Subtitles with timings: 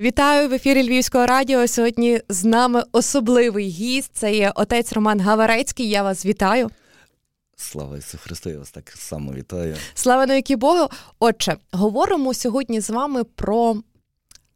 [0.00, 1.68] Вітаю в ефірі Львівського радіо.
[1.68, 4.10] Сьогодні з нами особливий гість.
[4.14, 5.88] Це є отець Роман Гаварецький.
[5.88, 6.70] Я вас вітаю.
[7.56, 9.76] Слава Ісусу Христу, я вас так само вітаю.
[9.94, 10.88] Слава навіки Богу.
[11.18, 13.82] Отже, говоримо сьогодні з вами про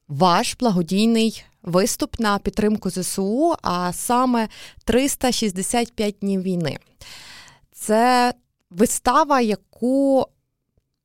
[0.08, 4.48] ваш благодійний виступ на підтримку ЗСУ, а саме
[4.84, 6.78] 365 днів війни.
[7.72, 8.34] Це
[8.70, 10.26] вистава, яку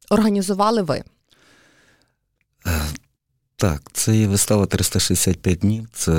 [0.10, 1.04] організували ви.
[3.60, 5.88] Так, це є вистава 365 днів.
[5.94, 6.12] Це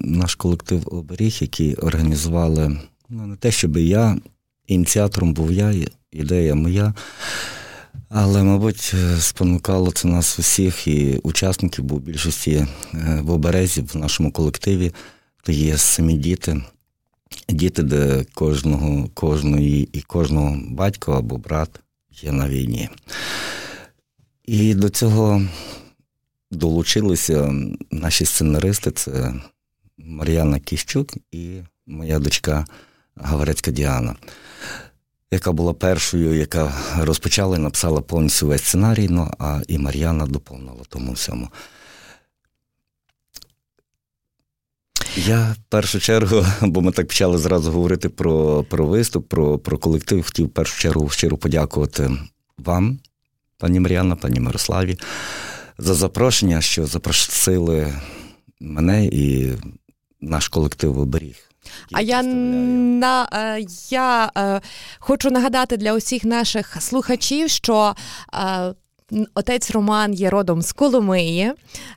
[0.00, 4.16] наш колектив оберіг, який організували ну, не те, щоб я,
[4.66, 5.74] ініціатором був я,
[6.12, 6.94] ідея моя.
[8.08, 13.96] Але, мабуть, спонукало це нас усіх і учасників, бо в більшості е, в оберезі в
[13.96, 14.92] нашому колективі
[15.42, 16.62] то є самі діти.
[17.48, 21.70] Діти, де кожного, кожної і кожного батька або брат
[22.22, 22.88] є на війні.
[24.44, 25.42] І до цього
[26.54, 27.54] долучилися
[27.90, 29.34] наші сценаристи це
[29.98, 32.64] Мар'яна Кіщук і моя дочка
[33.16, 34.16] Гаварецька Діана,
[35.30, 40.82] яка була першою, яка розпочала і написала повністю весь сценарій, ну а і Мар'яна доповнила
[40.88, 41.48] тому всьому.
[45.16, 49.78] Я в першу чергу, бо ми так почали зразу говорити про про виступ, про про
[49.78, 52.10] колектив, хотів в першу чергу щиро подякувати
[52.58, 52.98] вам,
[53.58, 54.98] пані Мар'яна, пані Мирославі,
[55.78, 57.94] за запрошення, що запросили
[58.60, 59.52] мене і
[60.20, 61.36] наш колектив оберіг.
[61.92, 64.60] А я на е, я е,
[64.98, 67.94] хочу нагадати для усіх наших слухачів, що
[68.34, 68.74] е,
[69.34, 71.52] Отець Роман є родом з Коломиї.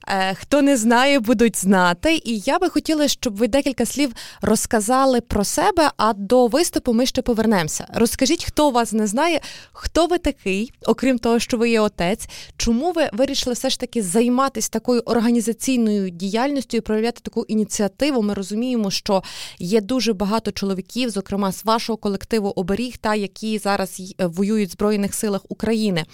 [0.07, 2.21] Е, хто не знає, будуть знати.
[2.25, 7.05] І я би хотіла, щоб ви декілька слів розказали про себе, а до виступу ми
[7.05, 7.87] ще повернемося.
[7.93, 9.41] Розкажіть, хто вас не знає,
[9.71, 14.03] хто ви такий, окрім того, що ви є отець, чому ви вирішили все ж таки
[14.03, 18.21] займатися такою організаційною діяльністю і проявляти таку ініціативу?
[18.21, 19.23] Ми розуміємо, що
[19.59, 25.13] є дуже багато чоловіків, зокрема з вашого колективу оберіг, та які зараз воюють в Збройних
[25.13, 26.05] силах України.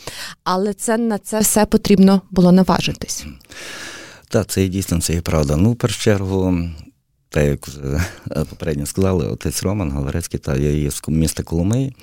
[0.44, 3.26] Але це на це все потрібно було наважитись.
[4.30, 5.56] Так, це дійсно це і правда.
[5.56, 6.60] Ну, в першу чергу,
[7.30, 8.06] так як вже
[8.50, 11.96] попередньо сказали, отець Роман Галарецький, та я є з міста Коломиї,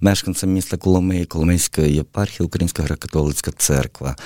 [0.00, 4.16] мешканцем міста Коломиї, Коломийської єпархії, Українська греко-католицька церква.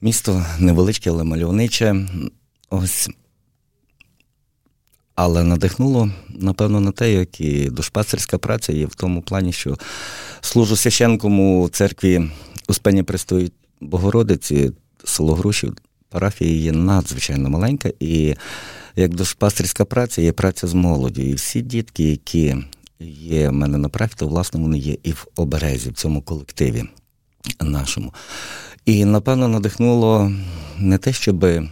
[0.00, 2.06] Місто невеличке, але мальовниче.
[2.70, 3.08] Ось.
[5.14, 9.76] Але надихнуло, напевно, на те, як і душпастерська праця є в тому плані, що
[10.40, 12.30] служу священком у церкві
[12.68, 14.72] Успення Престої Богородиці,
[15.04, 15.76] село Грушів,
[16.08, 18.34] парафія є надзвичайно маленька, і
[18.96, 21.22] як душпастерська праця, є праця з молоді.
[21.22, 22.56] І всі дітки, які
[23.20, 26.84] є в мене на парафії, то власне вони є і в оберезі, в цьому колективі
[27.60, 28.14] нашому.
[28.84, 30.32] І, напевно, надихнуло
[30.78, 31.68] не те, щоби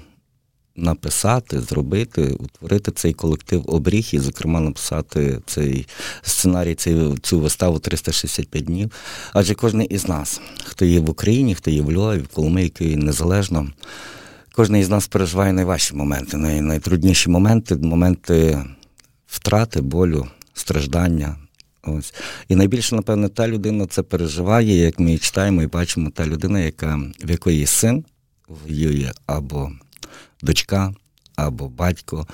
[0.77, 5.87] написати, зробити, утворити цей колектив обріг і, зокрема, написати цей
[6.23, 8.91] сценарій, цей, цю виставу 365 днів.
[9.33, 13.69] Адже кожен із нас, хто є в Україні, хто є в Львові, в Коломийки, незалежно,
[14.53, 18.65] кожен із нас переживає найважчі моменти, най, найтрудніші моменти, моменти
[19.27, 21.37] втрати, болю, страждання.
[21.87, 22.15] Ось.
[22.49, 27.01] І найбільше, напевно, та людина це переживає, як ми читаємо і бачимо, та людина, яка,
[27.25, 28.05] в якої син
[28.49, 29.73] воює або
[30.45, 30.95] дочка
[31.37, 32.27] або батько.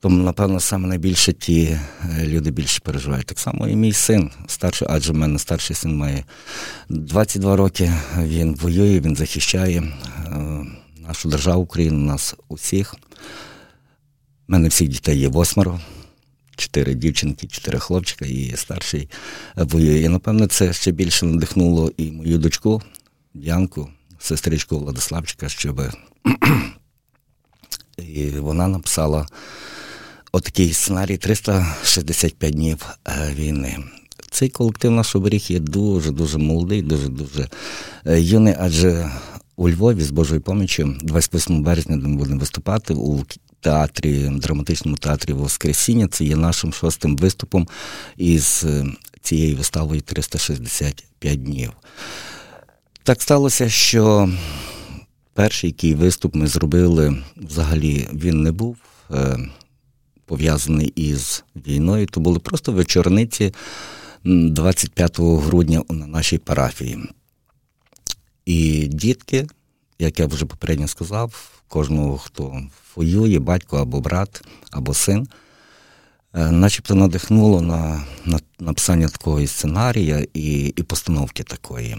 [0.00, 3.26] Тому, напевно, саме найбільше ті е, люди більше переживають.
[3.26, 6.24] Так само і мій син старший, адже в мене старший син має
[6.88, 7.92] 22 роки.
[8.18, 9.92] Він воює, він захищає е,
[11.08, 12.94] нашу державу Україну, нас усіх.
[12.94, 15.80] У мене всіх дітей є восьмеро,
[16.56, 19.08] чотири дівчинки, чотири хлопчика, і старший
[19.56, 20.00] воює.
[20.00, 22.82] І, напевно, це ще більше надихнуло і мою дочку,
[23.34, 23.88] Янку,
[24.18, 25.80] сестричку Владиславчика, щоб
[27.98, 29.26] і вона написала
[30.32, 33.76] отакий сценарій 365 днів е, війни.
[34.30, 37.48] Цей колектив наш оберіг є дуже-дуже молодий, дуже-дуже
[38.06, 39.10] е, юний, адже
[39.56, 43.24] у Львові з Божою поміччю 28 березня ми будемо виступати у
[43.60, 46.08] театрі, драматичному театрі Воскресіння.
[46.08, 47.68] Це є нашим шостим виступом
[48.16, 48.86] із е,
[49.22, 51.72] цією виставою 365 днів.
[53.02, 54.30] Так сталося, що
[55.38, 58.76] Перший який виступ ми зробили, взагалі він не був
[59.10, 59.38] е,
[60.26, 63.54] пов'язаний із війною, то були просто вечорниці
[64.24, 66.98] 25 грудня на нашій парафії.
[68.44, 69.46] І дітки,
[69.98, 72.62] як я вже попередньо сказав, кожного, хто
[72.96, 75.28] воює, батько або брат, або син,
[76.34, 81.96] е, начебто надихнуло на на написання такого сценарія і, і постановки такої.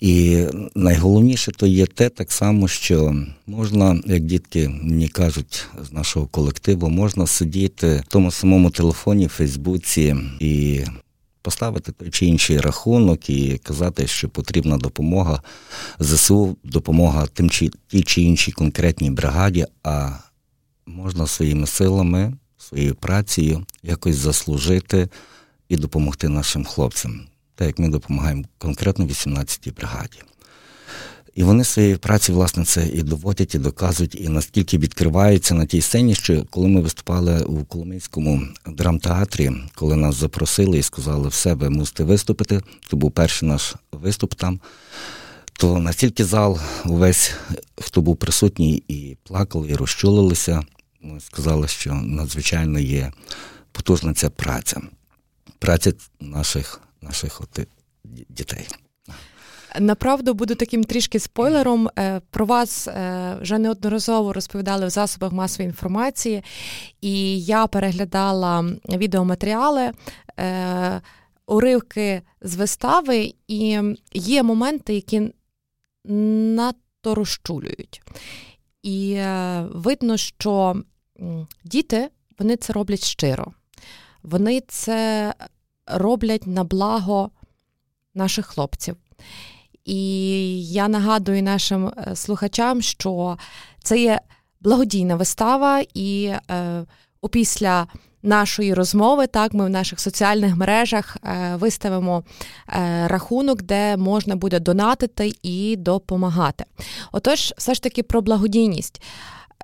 [0.00, 6.26] І найголовніше то є те, так само, що можна, як дітки мені кажуть з нашого
[6.26, 10.80] колективу, можна сидіти в тому самому телефоні, Фейсбуці і
[11.42, 15.42] поставити той чи інший рахунок і казати, що потрібна допомога
[15.98, 20.10] ЗСУ, допомога тим чи тій чи іншій конкретній бригаді, а
[20.86, 25.08] можна своїми силами, своєю працею якось заслужити
[25.68, 27.20] і допомогти нашим хлопцям,
[27.60, 30.18] так як ми допомагаємо конкретно 18-й бригаді.
[31.34, 35.80] І вони своєю праці, власне, це і доводять, і доказують, і наскільки відкриваються на тій
[35.80, 41.70] сцені, що коли ми виступали у Коломийському драмтеатрі, коли нас запросили і сказали, все, ви
[41.70, 44.60] мусите виступити, це був перший наш виступ там,
[45.52, 47.32] то настільки зал, увесь,
[47.80, 50.62] хто був присутній, і плакали, і розчулилися,
[51.02, 53.12] ми сказали, що надзвичайно є
[53.72, 54.80] потужна ця праця,
[55.58, 57.66] праця наших, наших от,
[58.28, 58.68] дітей.
[59.78, 61.88] Направду буду таким трішки спойлером.
[61.98, 66.42] Е, про вас е, вже неодноразово розповідали в засобах масової інформації,
[67.00, 69.92] і я переглядала відеоматеріали,
[70.38, 71.00] е,
[71.46, 73.80] уривки з вистави, і
[74.12, 75.32] є моменти, які
[76.04, 78.02] надто розчулюють.
[78.82, 79.20] І
[79.70, 80.82] видно, що
[81.64, 82.08] діти
[82.38, 83.52] вони це роблять щиро.
[84.22, 85.34] Вони це
[85.92, 87.30] роблять на благо
[88.14, 88.96] наших хлопців.
[89.84, 93.38] І я нагадую нашим е, слухачам, що
[93.82, 94.20] це є
[94.60, 96.84] благодійна вистава, і е,
[97.20, 97.86] опісля
[98.22, 102.24] нашої розмови так ми в наших соціальних мережах е, виставимо
[102.68, 106.64] е, рахунок, де можна буде донатити і допомагати.
[107.12, 109.02] Отож, все ж таки про благодійність.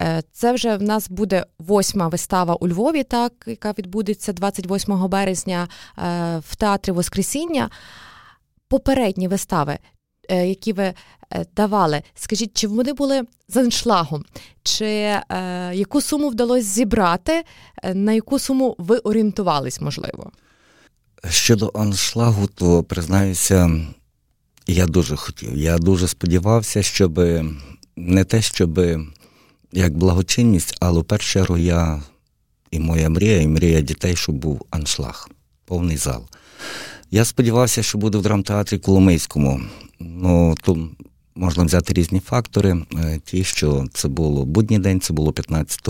[0.03, 5.69] Е, це вже в нас буде восьма вистава у Львові, так яка відбудеться 28 березня
[5.99, 6.03] е,
[6.49, 7.71] в театрі Воскресіння.
[8.69, 9.79] Попередні вистави
[10.29, 10.93] Е, які ви
[11.57, 14.25] давали, скажіть, чи вони були з аншлагом?
[14.63, 15.21] Чи
[15.73, 17.45] яку суму вдалося зібрати,
[17.95, 20.31] на яку суму ви орієнтувались, можливо?
[21.29, 23.71] Щодо аншлагу, то признаюся,
[24.67, 25.57] я дуже хотів.
[25.57, 27.19] Я дуже сподівався, щоб
[27.97, 28.81] не те, щоб
[29.77, 32.03] як благочинність, але в першу чергу я
[32.71, 35.29] і моя мрія, і мрія дітей, щоб був аншлаг,
[35.65, 36.25] повний зал.
[37.11, 39.61] Я сподівався, що буде в драмтеатрі Коломийському.
[40.01, 40.79] Ну тут
[41.35, 42.83] можна взяти різні фактори.
[42.95, 45.81] Е, ті, що це було будній день, це було 15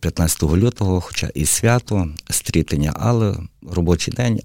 [0.00, 3.36] 15 е, лютого, хоча і свято, стрітення, але
[3.70, 4.40] робочий день.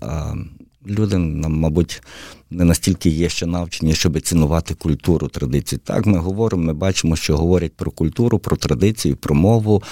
[0.87, 2.01] Люди, мабуть,
[2.49, 5.79] не настільки є ще навчені, щоб цінувати культуру традиції.
[5.83, 9.83] Так, ми говоримо, ми бачимо, що говорять про культуру, про традицію, про мову,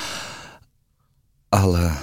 [1.50, 1.94] але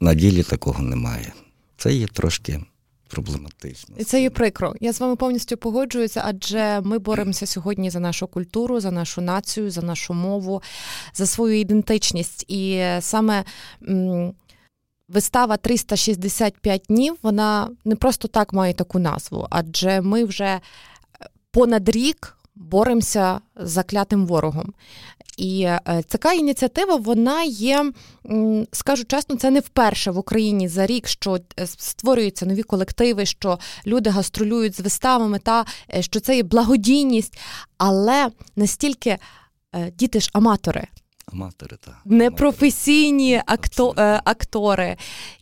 [0.00, 1.32] на ділі такого немає.
[1.76, 2.60] Це є трошки
[3.08, 3.94] проблематично.
[3.98, 4.74] І це є прикро.
[4.80, 9.70] Я з вами повністю погоджуюся, адже ми боремося сьогодні за нашу культуру, за нашу націю,
[9.70, 10.62] за нашу мову,
[11.14, 12.44] за свою ідентичність.
[12.48, 13.44] І саме.
[15.08, 20.60] Вистава 365 днів, вона не просто так має таку назву, адже ми вже
[21.50, 24.74] понад рік боремося з заклятим ворогом.
[25.36, 27.92] І е, така ініціатива вона є,
[28.72, 33.58] скажу чесно, це не вперше в Україні за рік, що е, створюються нові колективи, що
[33.86, 35.64] люди гастролюють з виставами, та
[35.94, 37.38] е, що це є благодійність,
[37.78, 39.18] але настільки
[39.98, 40.88] діти ж аматори.
[41.32, 41.96] Аматори, так.
[42.04, 44.96] непрофесійні акто, актори.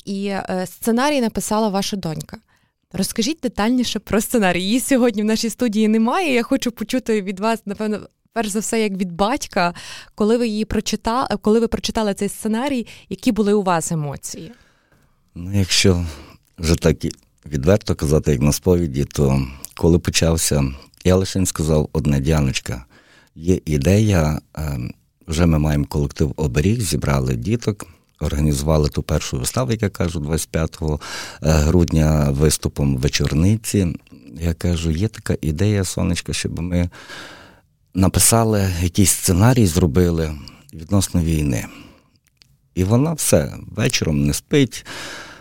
[0.05, 0.35] І
[0.67, 2.39] сценарій написала ваша донька.
[2.93, 4.63] Розкажіть детальніше про сценарій.
[4.63, 6.35] Її сьогодні в нашій студії немає.
[6.35, 8.01] Я хочу почути від вас, напевно,
[8.33, 9.75] перш за все, як від батька,
[10.15, 14.53] коли ви її прочитали, коли ви прочитали цей сценарій, які були у вас емоції?
[15.35, 16.07] Ну, якщо
[16.59, 16.97] вже так
[17.47, 20.65] відверто казати, як на сповіді, то коли почався,
[21.05, 22.85] я лише сказав одне Діаночка,
[23.35, 24.95] є ідея, ем,
[25.29, 27.87] вже ми маємо колектив оберіг, зібрали діток.
[28.21, 30.99] Організували ту першу виставу, як я кажу, 25 е,
[31.43, 33.97] грудня виступом вечорниці.
[34.41, 36.91] Я кажу, є така ідея, сонечко, щоб ми
[37.95, 40.35] написали якийсь сценарій, зробили
[40.75, 41.67] відносно війни.
[42.75, 44.87] І вона все вечором не спить,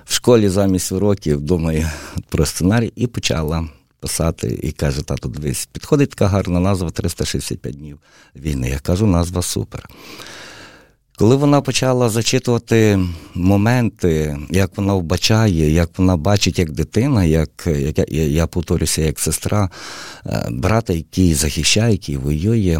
[0.05, 1.91] в школі замість уроків думає
[2.29, 3.69] про сценарій і почала
[4.03, 4.59] писати.
[4.63, 7.99] І каже: тату, дивись, підходить така гарна назва 365 днів
[8.35, 8.69] війни.
[8.69, 9.89] Я кажу, назва супер.
[11.17, 12.99] Коли вона почала зачитувати
[13.33, 19.19] моменти, як вона вбачає, як вона бачить як дитина, як, як я, я повторюся, як
[19.19, 19.69] сестра
[20.25, 22.79] е, брата, який захищає, який воює,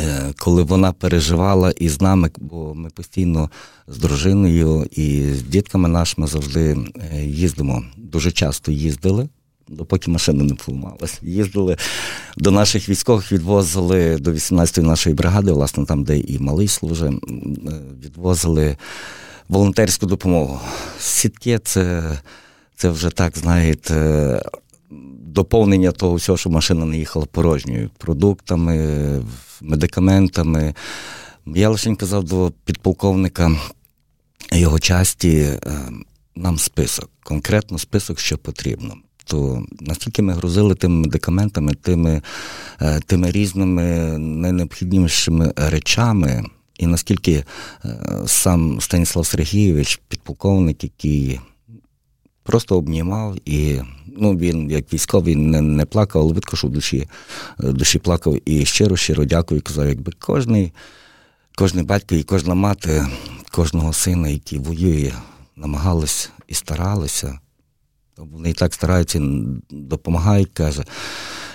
[0.00, 3.50] е, коли вона переживала із нами, бо ми постійно
[3.86, 6.76] з дружиною і з дітками нашими завжди
[7.12, 9.28] е, їздимо, дуже часто їздили
[9.72, 11.18] допоки машина не поламалась.
[11.22, 11.76] Їздили
[12.36, 17.12] до наших військових, відвозили до 18-ї нашої бригади, власне, там, де і малий служить,
[18.04, 18.76] відвозили
[19.48, 20.60] волонтерську допомогу.
[20.98, 22.02] Сітки це,
[22.76, 24.42] це вже так, знаєте,
[25.20, 29.22] доповнення того всього, що машина не їхала порожньою, продуктами,
[29.60, 30.74] медикаментами.
[31.46, 33.56] Я лише казав до підполковника
[34.52, 35.58] його часті е,
[36.36, 38.94] нам список, конкретно список, що потрібно.
[39.24, 42.22] То наскільки ми грузили тими медикаментами, тими
[42.80, 46.44] е, тими різними найнеобхіднішими речами,
[46.78, 47.44] і наскільки
[47.84, 51.40] е, сам Станіслав Сергійович, підполковник, який
[52.42, 53.80] просто обнімав, і
[54.16, 57.08] ну, він, як військовий, не не плакав, але видко, що в душі
[57.58, 59.62] душі плакав і щиро-щиро дякую.
[59.62, 60.72] Казав, якби кожний,
[61.54, 63.06] кожний батько і кожна мати
[63.50, 65.12] кожного сина, який воює,
[65.56, 67.38] намагалися і старалися.
[68.30, 69.20] Вони і так стараються,
[69.70, 70.84] допомагають, каже.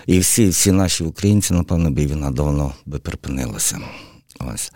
[0.06, 3.80] І всі всі наші українці, напевно, би війна давно би припинилася.
[4.54, 4.72] Ось.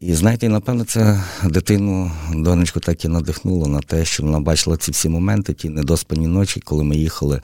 [0.00, 4.90] І знаєте, напевно, це дитину, донечку, так і надихнуло на те, що вона бачила ці
[4.90, 7.40] всі моменти, ті недоспані ночі, коли ми їхали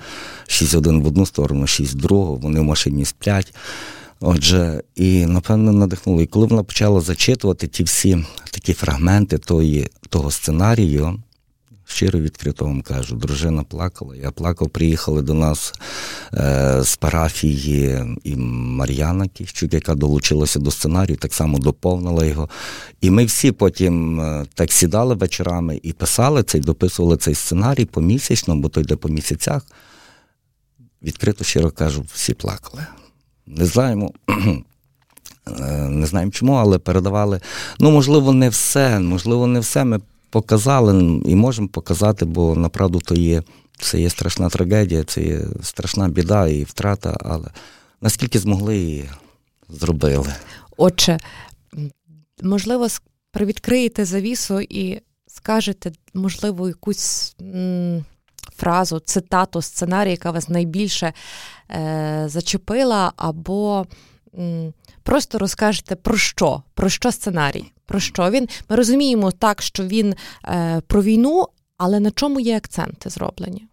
[0.46, 3.54] 6 годин в одну сторону, 6 в другу, вони в машині сплять.
[4.20, 6.22] Отже, і напевно надихнуло.
[6.22, 11.22] І коли вона почала зачитувати ті всі такі фрагменти тої, того сценарію,
[11.92, 15.74] щиро відкрито вам кажу, дружина плакала, я плакав, приїхали до нас
[16.34, 22.48] е, з парафії і Мар'яна Кіщук, яка долучилася до сценарію, так само доповнила його.
[23.00, 28.56] І ми всі потім е, так сідали вечорами і писали цей, дописували цей сценарій помісячно,
[28.56, 29.66] бо то йде по місяцях.
[31.02, 32.86] Відкрито щиро кажу, всі плакали.
[33.46, 34.12] Не знаємо.
[35.60, 37.40] Е, не знаємо чому, але передавали.
[37.78, 39.00] Ну, можливо, не все.
[39.00, 40.00] Можливо, не все ми
[40.32, 43.42] показали і можемо показати, бо направду то є
[43.78, 47.48] це є страшна трагедія, це є страшна біда і втрата, але
[48.00, 49.04] наскільки змогли і
[49.68, 50.34] зробили.
[50.76, 51.18] Отже,
[52.42, 52.86] можливо,
[53.30, 57.36] привідкриєте завісу і скажете, можливо, якусь
[58.56, 61.12] фразу, цитату, сценарій, яка вас найбільше
[61.70, 63.86] е- зачепила, або
[65.02, 67.72] просто розкажете про що, про що сценарій.
[67.86, 68.48] Про що він?
[68.68, 73.66] Ми розуміємо так, що він е, про війну, але на чому є акценти зроблені?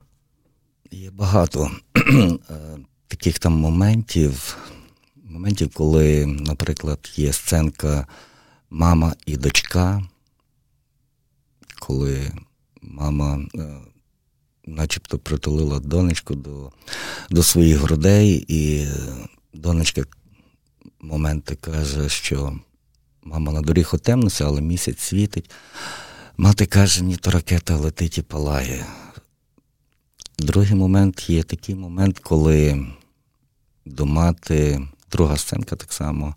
[0.92, 2.42] Є багато е,
[3.08, 4.58] таких там моментів,
[5.24, 8.08] моментів, коли, наприклад, є сценка
[8.70, 10.04] мама і дочка,
[11.80, 12.32] коли
[12.82, 13.78] мама е,
[14.66, 16.72] начебто притулила донечку до
[17.30, 18.88] до своїх грудей, і
[19.54, 20.04] донечка
[21.01, 22.60] моменти каже, що
[23.24, 25.51] Мама на доріг темнося, але місяць світить.
[26.38, 28.86] Мати каже, ні, то ракета летить і палає.
[30.39, 32.88] Другий момент є такий момент, коли
[33.86, 36.36] до мати, друга сценка так само,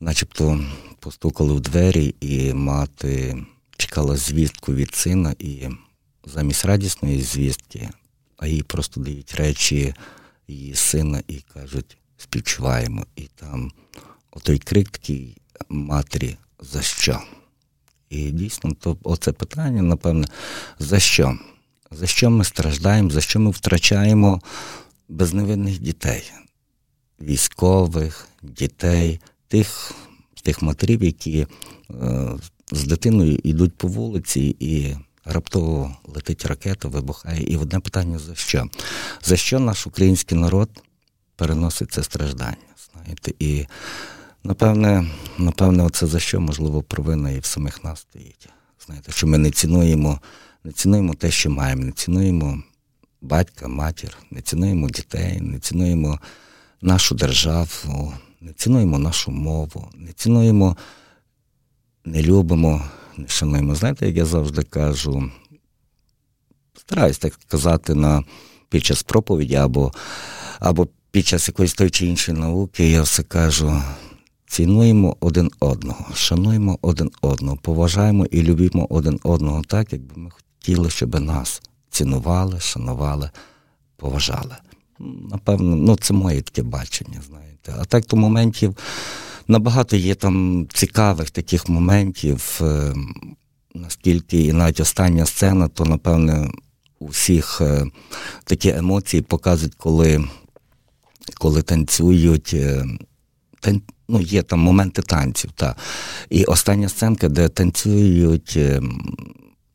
[0.00, 0.64] начебто
[1.00, 3.44] постукали в двері, і мати
[3.76, 5.68] чекала звістку від сина, і
[6.24, 7.90] замість радісної звістки,
[8.36, 9.94] а їй просто дають речі
[10.48, 13.06] її сина і кажуть, співчуваємо.
[13.16, 13.72] І там
[14.30, 15.36] отой крик такий
[15.68, 17.20] матері за що?
[18.10, 20.26] І дійсно, то оце питання, напевне,
[20.78, 21.38] за що?
[21.90, 24.40] За що ми страждаємо, за що ми втрачаємо
[25.08, 26.32] безневинних дітей,
[27.20, 29.94] військових, дітей, тих
[30.42, 31.46] тих матерів, які
[31.90, 32.28] е,
[32.72, 37.42] з дитиною йдуть по вулиці і раптово летить ракета, вибухає.
[37.42, 38.66] І одне питання: за що?
[39.22, 40.70] За що наш український народ
[41.36, 42.56] переносить це страждання?
[42.92, 43.66] Знаєте, і
[44.44, 45.06] Напевне,
[45.38, 48.48] напевне, оце за що, можливо, провина і в самих нас стоїть.
[48.86, 50.20] Знаєте, що ми не цінуємо,
[50.64, 52.62] не цінуємо те, що маємо, не цінуємо
[53.20, 56.18] батька, матір, не цінуємо дітей, не цінуємо
[56.80, 60.76] нашу державу, не цінуємо нашу мову, не цінуємо,
[62.04, 62.84] не любимо,
[63.16, 63.74] не шануємо.
[63.74, 65.30] Знаєте, як я завжди кажу,
[66.78, 68.24] стараюсь так казати на
[68.68, 69.92] під час проповіді або,
[70.60, 73.82] або під час якоїсь той чи іншої науки, я все кажу.
[74.46, 80.90] Цінуємо один одного, шануємо один одного, поважаємо і любимо один одного так, якби ми хотіли,
[80.90, 83.30] щоб нас цінували, шанували,
[83.96, 84.56] поважали.
[85.30, 87.74] Напевно, ну це моє таке бачення, знаєте.
[87.78, 88.76] А так то моментів
[89.48, 92.94] набагато є там цікавих таких моментів, е,
[93.74, 96.50] наскільки і навіть остання сцена, то, напевне,
[96.98, 97.86] у всіх е,
[98.44, 100.24] такі емоції показують, коли
[101.34, 102.50] коли танцюють.
[102.54, 102.84] Е,
[104.08, 105.50] ну, є там моменти танців.
[105.54, 105.76] Та.
[106.30, 109.14] І остання сценка, де танцюють ем,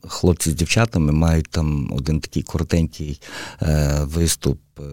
[0.08, 3.22] хлопці з дівчатами мають там один такий коротенький
[3.62, 4.84] е, виступ е,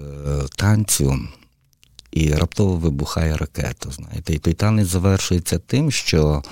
[0.56, 1.18] танцю.
[2.12, 3.90] І раптово вибухає ракета.
[3.90, 4.34] знаєте.
[4.34, 6.42] І той танець завершується тим, що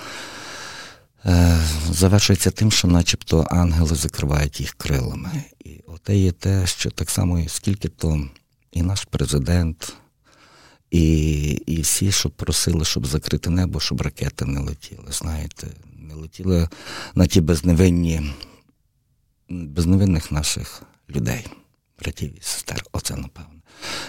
[1.25, 1.59] е,
[1.91, 5.43] завершується тим, що начебто ангели закривають їх крилами.
[5.65, 8.27] І оте є те, що так само, скільки то
[8.73, 9.93] і наш президент,
[10.91, 15.05] і і всі, щоб просили, щоб закрити небо, щоб ракети не летіли.
[15.09, 15.67] Знаєте,
[15.99, 16.69] не летіли
[17.15, 18.33] на ті безневинні,
[19.49, 21.47] безневинних наших людей,
[21.99, 22.83] братів і сестер.
[22.91, 23.49] Оце напевно.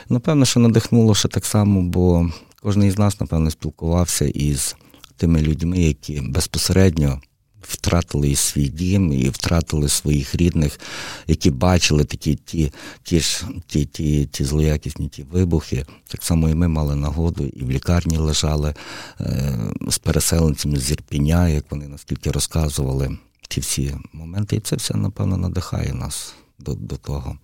[0.09, 2.31] Напевно, що надихнуло ще так само, бо
[2.63, 4.77] кожен із нас, напевно, спілкувався із
[5.17, 7.21] тими людьми, які безпосередньо
[7.69, 10.81] втратили і свій дім, і втратили своїх рідних,
[11.27, 15.87] які бачили такі ті ті ж ті, ті, ті злоякісні ті вибухи.
[16.09, 18.75] Так само і ми мали нагоду, і в лікарні лежали
[19.21, 23.19] е, з переселенцями з Ірпіня, як вони наскільки розказували
[23.49, 24.57] ті всі моменти.
[24.57, 27.37] І це все, напевно, надихає нас до, до того.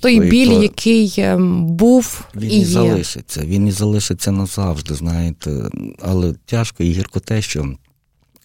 [0.00, 0.62] Той біль, то...
[0.62, 5.70] який ем, був він і, і залишиться, він і залишиться назавжди, знаєте.
[6.02, 7.74] Але тяжко і гірко те, що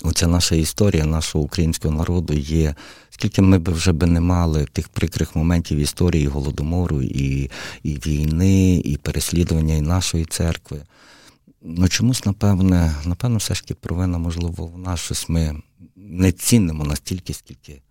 [0.03, 2.75] оця наша історія нашого українського народу є.
[3.09, 7.49] Скільки ми б вже би не мали тих прикрих моментів історії голодомору, і
[7.83, 10.81] і війни, і переслідування і нашої церкви.
[11.61, 15.61] Ну чомусь, напевне, напевно, все ж таки провина, можливо, в нас щось ми
[15.95, 17.81] не цінимо настільки, скільки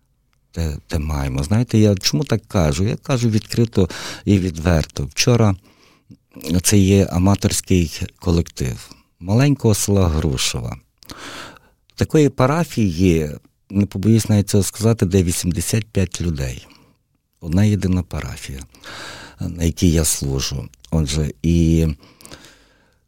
[0.51, 1.43] те, те маємо.
[1.43, 2.83] Знаєте, я чому так кажу?
[2.83, 3.89] Я кажу відкрито
[4.25, 5.05] і відверто.
[5.05, 5.55] Вчора
[6.63, 8.89] це є аматорський колектив
[9.19, 10.77] маленького села Грушова.
[12.01, 13.29] Такої парафії
[13.69, 16.67] не побоюсь навіть цього сказати, де 85 людей.
[17.41, 18.59] Одна єдина парафія,
[19.39, 20.69] на якій я служу.
[20.91, 21.87] Отже, і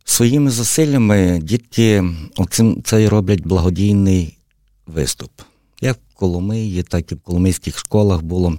[0.04, 2.04] своїми зусиллями дітки
[2.38, 4.38] оцим це роблять благодійний
[4.88, 5.32] виступ.
[5.82, 8.58] Як в Коломиї, так і в Коломийських школах було.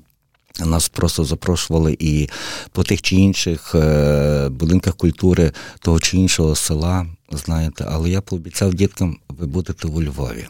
[0.60, 2.28] Нас просто запрошували і
[2.72, 8.74] по тих чи інших е, будинках культури того чи іншого села, знаєте, але я пообіцяв
[8.74, 10.46] діткам, ви будете у Львові.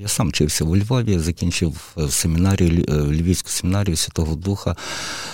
[0.00, 4.76] Я сам вчився у Львові, закінчив семінарію е, Львівську семінарію Святого Духа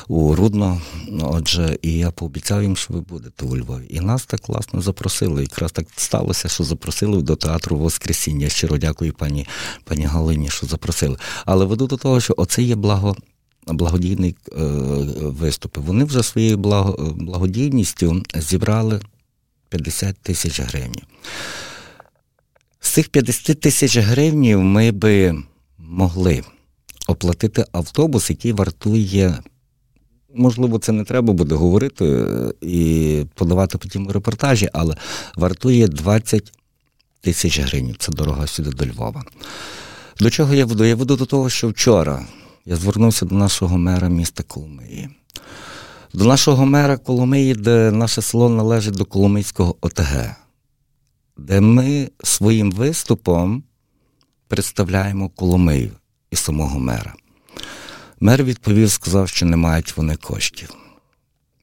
[0.09, 0.81] у Рудно.
[1.23, 3.87] Отже, і я пообіцяв їм, що ви будете у Львові.
[3.89, 5.43] І нас так класно запросили.
[5.43, 8.49] Якраз так сталося, що запросили до театру Воскресіння.
[8.49, 9.47] Щиро дякую пані
[9.85, 11.17] пані Галині, що запросили.
[11.45, 13.17] Але веду до того, що оце є благо.
[13.67, 14.63] Благодійний е,
[15.21, 15.81] виступи.
[15.81, 19.01] Вони вже своєю благо, благодійністю зібрали
[19.69, 21.03] 50 тисяч гривень.
[22.85, 25.43] З цих 50 тисяч гривень ми би
[25.79, 26.43] могли
[27.07, 29.39] оплатити автобус, який вартує.
[30.35, 34.97] Можливо, це не треба буде говорити е, і подавати потім у репортажі, але
[35.37, 36.53] вартує 20
[37.21, 37.97] тисяч гривень.
[37.99, 39.25] Це дорога сюди до Львова.
[40.21, 40.85] До чого я веду?
[40.85, 42.27] Я веду до того, що вчора
[42.67, 45.09] я звернувся до нашого мера міста Коломиї.
[46.15, 50.44] До нашого мера Коломиї, де наше село належить до Коломийського ОТГ
[51.37, 53.63] де ми своїм виступом
[54.49, 55.91] представляємо Коломию
[56.31, 57.15] і самого мера.
[58.21, 60.75] Мер відповів, сказав, що не мають вони коштів.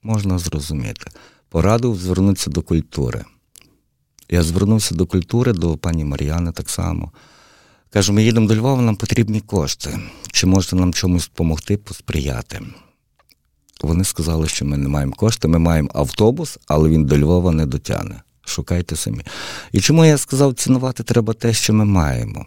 [0.04, 1.06] Можна зрозуміти.
[1.50, 3.26] Порадив звернутися до культури.
[4.30, 7.12] Я звернувся до культури, до пані Мар'яни так само.
[7.90, 10.00] Кажу, ми їдемо до Львова, нам потрібні кошти.
[10.32, 12.62] Чи можете нам чомусь допомогти, посприяти?
[13.82, 17.66] Вони сказали, що ми не маємо кошти, ми маємо автобус, але він до Львова не
[17.66, 19.24] дотягне шукайте самі.
[19.72, 22.46] І чому я сказав, цінувати треба те, що ми маємо?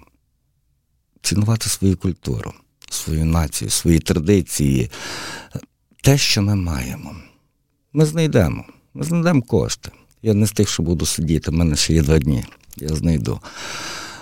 [1.22, 2.52] Цінувати свою культуру,
[2.90, 4.90] свою націю, свої традиції,
[6.02, 7.16] те, що ми маємо.
[7.92, 8.64] Ми знайдемо.
[8.94, 9.90] Ми знайдемо кошти.
[10.22, 12.44] Я не з тих, що буду сидіти, в мене ще є два дні.
[12.76, 13.40] Я знайду.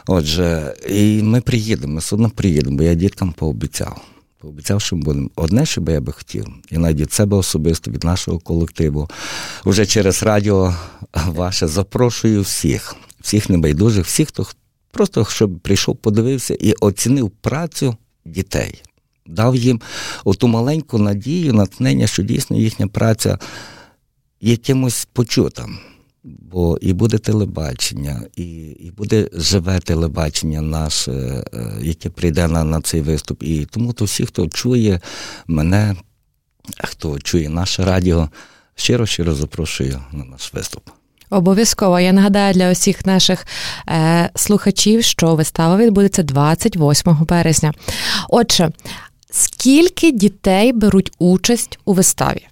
[0.06, 4.00] Отже, і ми приїдемо, ми все одно приїдемо, бо я діткам пообіцяв.
[4.42, 5.30] Пообіцяв, що ми будемо.
[5.36, 9.10] Одне, що би я би хотів, і навіть від себе особисто, від нашого колективу,
[9.64, 10.74] вже через радіо
[11.26, 14.46] ваше запрошую всіх, всіх небайдужих, всіх, хто
[14.90, 18.82] просто щоб прийшов, подивився і оцінив працю дітей,
[19.26, 19.80] дав їм
[20.24, 23.38] оту маленьку надію, натхнення, що дійсно їхня праця
[24.40, 25.78] є кимось почутим.
[26.24, 32.80] Бо і буде телебачення, і і буде живе телебачення наше, е, яке прийде на на
[32.80, 33.42] цей виступ.
[33.42, 35.00] І тому то всі, хто чує
[35.46, 35.96] мене,
[36.84, 38.28] хто чує наше радіо,
[38.74, 40.90] щиро щиро запрошую на наш виступ.
[41.30, 43.46] Обов'язково я нагадаю для усіх наших
[43.88, 47.72] е, слухачів, що вистава відбудеться 28 березня.
[48.28, 48.70] Отже,
[49.30, 52.46] скільки дітей беруть участь у виставі?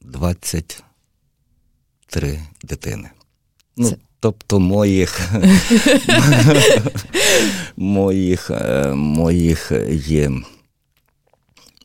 [0.00, 0.82] 20
[2.12, 3.10] три дитини.
[3.76, 3.96] Ну, Це...
[4.20, 5.20] Тобто моїх
[7.76, 10.32] моїх, е, моїх є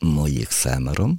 [0.02, 1.16] моїх семеро.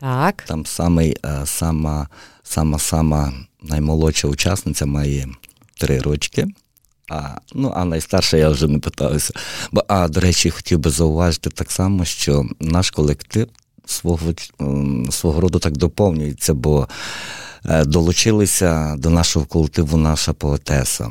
[0.00, 0.42] Так.
[0.42, 2.08] Там самий, е, сама,
[2.42, 5.28] сама сама наймолодша учасниця має
[5.80, 6.46] три рочки.
[7.10, 9.34] А ну, а найстарша я вже не питаюся.
[9.72, 13.48] Бо, А, до речі, хотів би зауважити так само, що наш колектив
[13.84, 14.32] свого
[15.10, 16.88] свого роду так доповнюється, бо
[17.64, 21.10] долучилися до нашого колективу наша поетеса,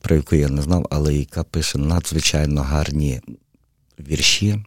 [0.00, 3.20] про яку я не знав, але яка пише надзвичайно гарні
[3.98, 4.64] вірші,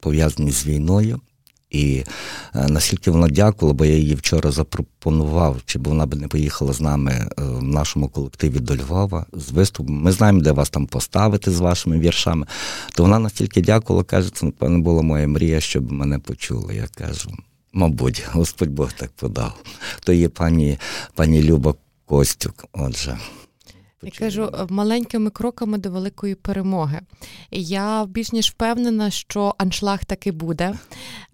[0.00, 1.20] пов'язані з війною.
[1.70, 2.04] І
[2.54, 6.72] е, наскільки вона дякувала, бо я її вчора запропонував, чи б вона б не поїхала
[6.72, 10.02] з нами е, в нашому колективі до Львова з виступом.
[10.02, 12.46] Ми знаємо, де вас там поставити з вашими віршами.
[12.94, 16.74] То вона настільки дякувала, каже, це, напевно, була моя мрія, щоб мене почули.
[16.74, 17.30] Я кажу,
[17.72, 19.62] мабуть, Господь Бог так подав.
[20.04, 20.78] То є пані,
[21.14, 21.74] пані Люба
[22.06, 22.64] Костюк.
[22.72, 23.18] Отже.
[24.02, 27.00] Я кажу маленькими кроками до великої перемоги.
[27.50, 30.74] Я більш ніж впевнена, що аншлаг таки буде.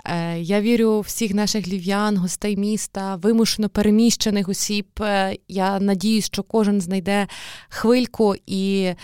[0.04, 4.86] Е, я вірю всіх наших львів'ян, гостей міста, вимушено переміщених осіб.
[5.00, 7.26] Е, я надіюсь, що кожен знайде
[7.68, 8.94] хвильку і,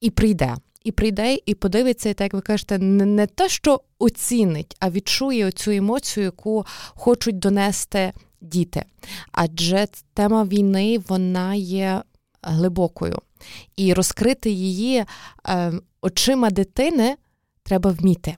[0.00, 0.54] і прийде.
[0.84, 5.50] І прийде, і подивиться, і так як ви кажете, не, те, що оцінить, а відчує
[5.50, 8.84] цю емоцію, яку хочуть донести діти.
[9.32, 12.02] Адже тема війни вона є
[12.42, 13.18] глибокою.
[13.76, 15.04] І розкрити її
[15.48, 17.16] е, очима дитини
[17.62, 18.36] треба вміти.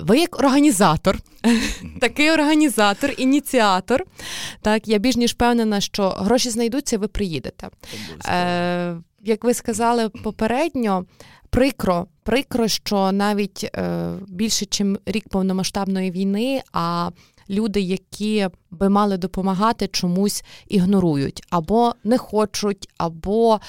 [0.00, 1.18] Ви як організатор,
[2.00, 4.04] такий організатор, ініціатор.
[4.62, 7.68] Так, я більш ніж впевнена, що гроші знайдуться, ви приїдете.
[8.26, 11.04] Е, Як ви сказали попередньо,
[11.50, 17.10] прикро, прикро, що навіть е, більше, ніж рік повномасштабної війни, а
[17.50, 23.60] люди, які би мали допомагати, чомусь ігнорують або не хочуть, або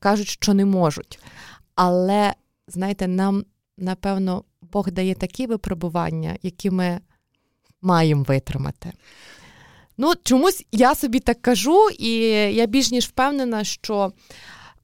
[0.00, 1.18] кажуть, що не можуть.
[1.74, 2.34] Але
[2.68, 3.44] знаєте, нам
[3.78, 7.00] напевно Бог дає такі випробування, які ми
[7.82, 8.92] маємо витримати.
[9.98, 12.10] Ну, чомусь я собі так кажу, і
[12.54, 14.12] я більш ніж впевнена, що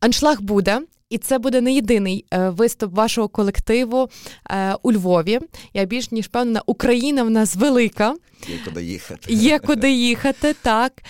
[0.01, 0.81] аншлаг буде.
[1.11, 4.11] І це буде не єдиний е, виступ вашого колективу
[4.51, 5.41] е, у Львові.
[5.75, 8.15] Я більш ніж впевнена, Україна в нас велика.
[8.49, 9.33] Є куди їхати.
[9.33, 11.03] Є куди їхати, так.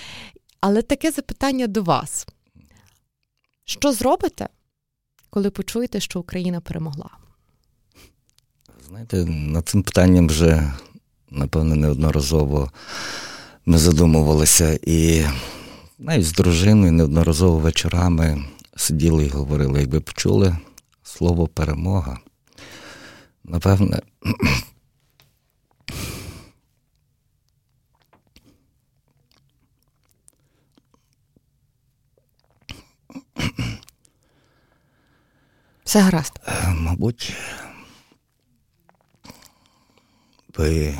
[0.61, 2.27] Але таке запитання до вас:
[3.65, 4.49] що зробите,
[5.31, 7.11] коли почуєте, що Україна перемогла?
[8.95, 10.73] Знаєте, над цим питанням вже,
[11.31, 12.71] напевно, неодноразово
[13.67, 15.25] ми задумувалися і
[15.99, 18.45] навіть з дружиною неодноразово вечорами
[18.77, 20.57] сиділи і говорили, якби почули
[21.03, 22.19] слово перемога.
[23.45, 24.01] Напевне.
[35.85, 36.41] Все гаразд.
[36.75, 37.35] Мабуть,
[40.59, 40.95] би,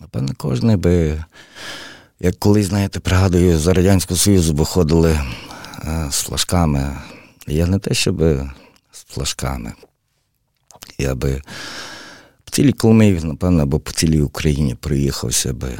[0.00, 1.24] напевно, кожен би,
[2.20, 5.20] як колись, знаєте, пригадую, за Радянського Союзу виходили
[5.84, 6.96] е, з флажками.
[7.46, 8.22] Я не те, щоб
[8.92, 9.72] з флажками.
[10.98, 11.42] Я би
[12.44, 15.78] по цілій Коломиї, напевно, або по цілій Україні проїхався би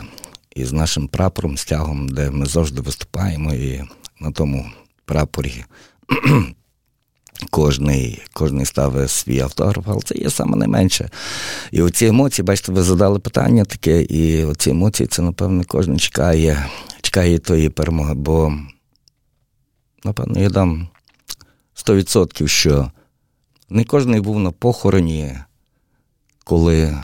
[0.57, 3.83] із нашим прапором, стягом, де ми завжди виступаємо, і
[4.21, 4.71] на тому
[5.05, 5.65] прапорі
[7.55, 11.11] Кожний кожний ставить свій автограф, але це є саме найменше.
[11.71, 16.69] І оці емоції, бачите, ви задали питання таке, і оці емоції, це, напевно, кожен чекає
[17.03, 18.15] чекає тої перемоги.
[18.15, 18.53] Бо,
[20.05, 20.89] напевно, я дам
[21.87, 22.91] 100%, що
[23.69, 25.39] не кожен був на похороні,
[26.45, 26.99] коли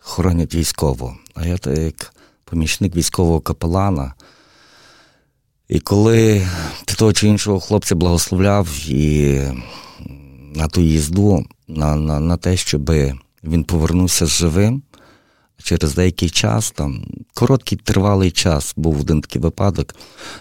[0.00, 1.16] хоронять військово.
[1.34, 4.14] А я так як помічник військового капелана.
[5.74, 6.46] І коли
[6.84, 9.40] ти того чи іншого хлопця благословляв і
[10.54, 12.90] на ту їзду, на на, на те, щоб
[13.44, 14.82] він повернувся живим,
[15.62, 19.94] через деякий час, там, короткий тривалий час, був один такий випадок,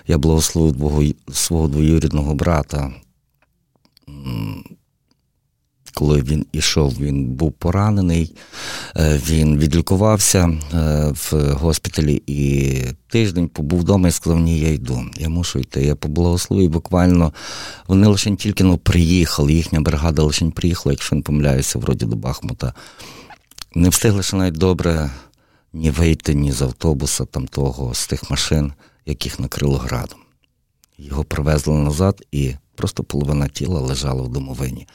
[0.08, 2.94] я благословив свого двоюрідного брата
[5.94, 8.36] коли він ішов, він був поранений,
[8.98, 10.40] е, він відлікувався
[10.74, 12.74] е, в госпіталі і
[13.08, 15.86] тиждень побув вдома і сказав, ні, я йду, я мушу йти.
[15.86, 17.34] Я поблагословив буквально.
[17.88, 22.74] Вони лише тільки ну, приїхали, їхня бригада лише приїхала, якщо не помиляюся, вроді до Бахмута.
[23.76, 25.12] Не встигли ще навіть добре
[25.74, 28.74] ні вийти, ні з автобуса, там того, з тих машин,
[29.06, 30.20] яких накрило градом.
[30.98, 34.88] Його привезли назад, і просто половина тіла лежала в домовині.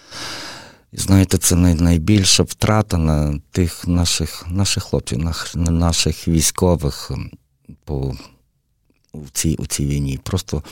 [0.92, 5.18] І знаєте, це найбільша втрата на тих наших наших хлопців,
[5.54, 7.30] на наших військових ем,
[7.84, 8.16] по,
[9.12, 10.20] у, цій, у цій війні.
[10.22, 10.62] Просто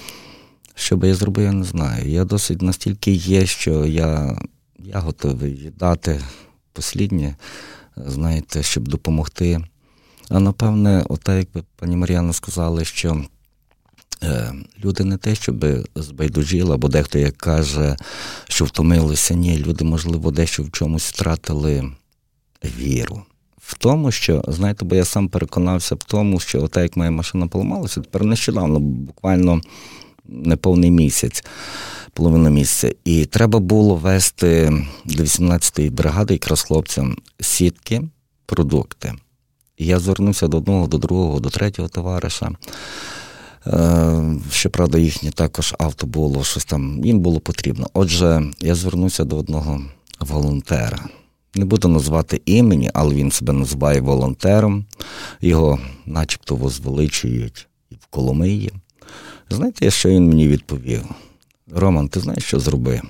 [0.75, 2.11] Що би я зробив, я не знаю.
[2.11, 4.39] Я досить настільки є, що я
[4.79, 6.21] я готовий віддати
[6.73, 7.37] посліднє,
[7.97, 9.65] знаєте, щоб допомогти.
[10.29, 13.25] А напевне, ота, як пані Мар'яна сказали, що
[14.85, 17.97] люди не те, щоб збайдужіли, або дехто як каже,
[18.49, 19.35] що втомилися.
[19.35, 21.93] Ні, люди, можливо, дещо в чомусь втратили
[22.79, 23.23] віру.
[23.59, 27.47] В тому, що, знаєте, бо я сам переконався в тому, що ота, як моя машина
[27.47, 29.61] поламалася, тепер нещодавно, буквально
[30.29, 31.45] неповний місяць,
[32.13, 32.95] половина місяця.
[33.05, 38.03] І треба було вести до 18-ї бригади якраз хлопцям сітки,
[38.47, 39.15] продукти.
[39.77, 42.51] І я звернувся до одного, до другого, до третього товариша.
[43.67, 47.91] Е, щоправда, їхнє також авто було, щось там їм було потрібно.
[47.93, 49.83] Отже, я звернувся до одного
[50.21, 51.09] волонтера.
[51.55, 54.85] Не буду назвати імені, але він себе називає волонтером.
[55.41, 58.73] Його начебто возвеличують і в Коломиї.
[59.51, 61.05] Знаєте, що він мені відповів?
[61.73, 63.03] Роман, ти знаєш, що зроби?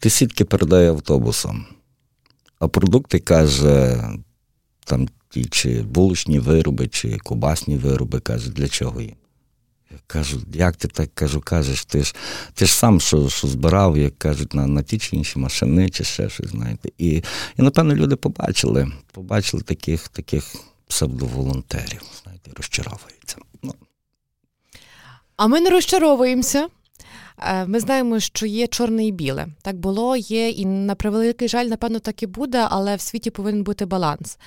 [0.00, 1.64] Ти сітки передай автобусом,
[2.58, 4.04] а продукти каже,
[4.84, 9.14] там ті чи булочні вироби, чи кубасні вироби, каже, для чого їм?
[10.06, 12.14] Кажу, як ти так кажу, кажеш, ти ж
[12.54, 16.04] ти ж сам що що збирав, як кажуть, на на ті чи інші машини, чи
[16.04, 16.88] ще щось, знаєте.
[16.98, 17.08] І,
[17.56, 20.54] і напевно, люди побачили, побачили таких таких
[20.86, 23.36] псевдоволонтерів, знаєте, розчаровуються.
[23.62, 23.74] Ну.
[25.36, 26.68] А ми не розчаровуємося.
[27.38, 29.46] Е, ми знаємо, що є чорне і біле.
[29.62, 33.62] Так було, є, і на превеликий жаль, напевно, так і буде, але в світі повинен
[33.62, 34.38] бути баланс.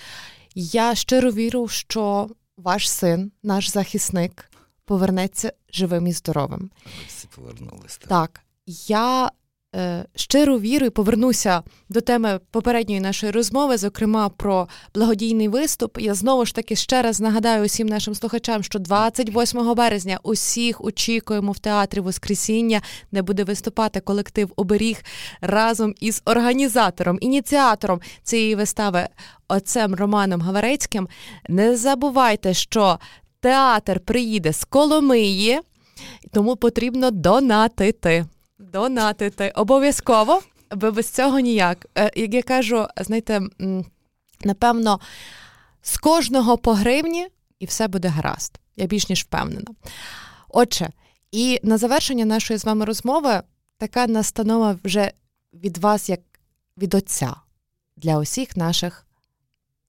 [0.55, 4.51] Я щиро вірю, що ваш син, наш захисник,
[4.87, 6.71] повернеться живим і здоровим.
[7.07, 7.99] Всі повернулися.
[7.99, 8.09] Так.
[8.09, 8.41] так.
[8.87, 9.31] Я
[9.75, 15.97] Е, щиру віру і повернуся до теми попередньої нашої розмови, зокрема про благодійний виступ.
[16.01, 21.51] Я знову ж таки ще раз нагадаю усім нашим слухачам, що 28 березня усіх очікуємо
[21.51, 25.03] в театрі Воскресіння, де буде виступати колектив Оберіг
[25.41, 29.07] разом із організатором, ініціатором цієї вистави,
[29.47, 31.07] отцем Романом Гаварецьким.
[31.49, 32.99] Не забувайте, що
[33.39, 35.59] театр приїде з Коломиї,
[36.31, 38.25] тому потрібно донатити.
[38.59, 39.51] Донатити.
[39.55, 40.41] Обов'язково,
[40.75, 41.85] бо без цього ніяк.
[41.97, 43.41] Е, як я кажу, знаєте,
[44.43, 44.99] напевно,
[45.81, 47.27] з кожного по гривні
[47.59, 48.59] і все буде гаразд.
[48.75, 49.67] Я більш ніж впевнена.
[50.49, 50.89] Отже,
[51.31, 53.41] і на завершення нашої з вами розмови
[53.77, 55.11] така настанова вже
[55.53, 56.19] від вас, як
[56.77, 57.35] від отця,
[57.97, 59.07] для усіх наших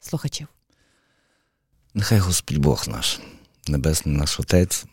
[0.01, 0.49] слухачів.
[1.95, 3.21] Нехай Господь Бог наш,
[3.69, 4.85] Небесний наш Отець,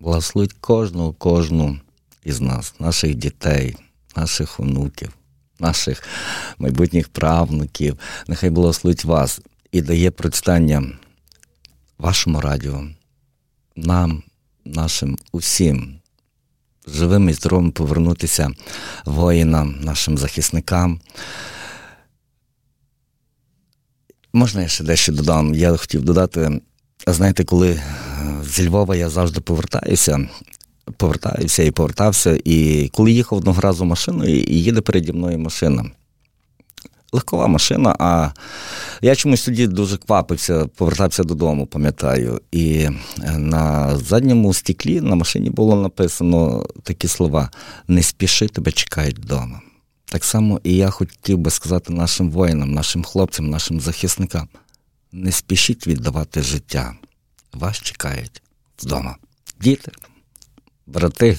[0.00, 1.78] благословить кожну, кожну
[2.24, 3.76] із нас, наших дітей,
[4.16, 5.12] наших онуків,
[5.58, 6.02] наших
[6.58, 7.98] майбутніх правнуків.
[8.28, 9.40] Нехай благословить вас
[9.72, 10.82] і дає процвітання
[11.98, 12.84] вашому радіо,
[13.76, 14.22] нам,
[14.64, 15.94] нашим усім.
[16.86, 18.50] Живим і здоровим повернутися
[19.04, 21.00] воїнам, нашим захисникам.
[24.32, 25.54] Можна я ще дещо додам?
[25.54, 26.60] Я хотів додати,
[27.06, 27.82] знаєте, коли
[28.44, 30.28] зі Львова я завжди повертаюся,
[30.96, 32.40] повертаюся і повертався.
[32.44, 35.84] І коли їхав одного разу машиною, і їде переді мною машина.
[37.12, 38.30] Легкова машина, а
[39.02, 42.40] я чомусь тоді дуже квапився, повертався додому, пам'ятаю.
[42.52, 42.88] І
[43.22, 47.50] е, на задньому стеклі на машині було написано такі слова:
[47.88, 49.60] не спіши, тебе чекають вдома.
[50.04, 54.48] Так само і я хотів би сказати нашим воїнам, нашим хлопцям, нашим захисникам:
[55.12, 56.94] не спішіть віддавати життя.
[57.52, 58.42] Вас чекають
[58.78, 59.16] вдома.
[59.60, 59.92] Діти,
[60.86, 61.38] брати,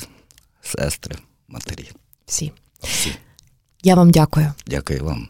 [0.62, 1.16] сестри,
[1.48, 1.92] матері.
[2.26, 2.52] Всі.
[2.84, 3.16] Всі.
[3.84, 4.54] Я вам дякую.
[4.68, 5.30] Дякую вам.